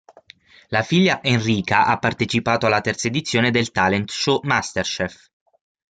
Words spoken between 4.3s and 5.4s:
"MasterChef".